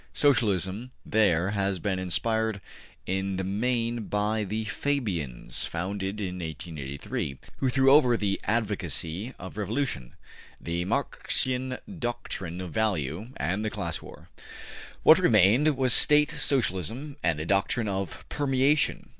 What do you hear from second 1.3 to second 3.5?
has been inspired in the